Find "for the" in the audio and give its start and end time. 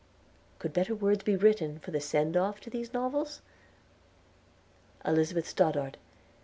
1.77-1.99